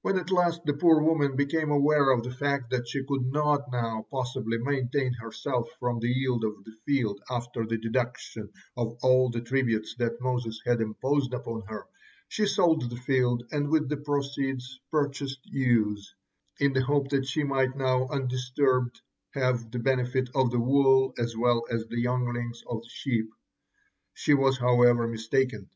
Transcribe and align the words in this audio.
When 0.00 0.16
at 0.16 0.30
last 0.30 0.64
the 0.64 0.72
poor 0.72 1.02
woman 1.02 1.36
became 1.36 1.70
aware 1.70 2.10
of 2.10 2.22
the 2.22 2.30
fact 2.30 2.70
that 2.70 2.88
she 2.88 3.04
could 3.04 3.26
not 3.30 3.70
now 3.70 4.06
possibly 4.10 4.56
maintain 4.56 5.12
herself 5.12 5.68
from 5.78 6.00
the 6.00 6.08
yield 6.08 6.42
of 6.42 6.64
the 6.64 6.72
field 6.86 7.20
after 7.30 7.66
the 7.66 7.76
deduction 7.76 8.50
of 8.78 8.96
all 9.02 9.28
the 9.28 9.42
tributes 9.42 9.94
that 9.96 10.22
Moses 10.22 10.62
had 10.64 10.80
imposed 10.80 11.34
upon 11.34 11.64
her, 11.66 11.84
she 12.28 12.46
sold 12.46 12.88
the 12.88 12.96
field 12.96 13.42
and 13.50 13.68
with 13.68 13.90
the 13.90 13.98
proceeds 13.98 14.80
purchased 14.90 15.40
ewes, 15.44 16.14
in 16.58 16.72
the 16.72 16.84
hope 16.84 17.10
that 17.10 17.26
she 17.26 17.44
might 17.44 17.76
now 17.76 18.08
undisturbed 18.08 19.02
have 19.34 19.70
the 19.70 19.80
benefit 19.80 20.30
of 20.34 20.50
the 20.50 20.60
wool 20.60 21.12
as 21.18 21.36
well 21.36 21.66
as 21.70 21.84
the 21.88 22.00
younglings 22.00 22.62
of 22.70 22.80
the 22.80 22.88
sheep. 22.88 23.28
She 24.14 24.32
was, 24.32 24.56
however, 24.56 25.06
mistaken. 25.06 25.68